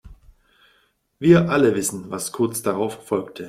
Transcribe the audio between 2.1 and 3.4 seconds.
kurz darauf folgte.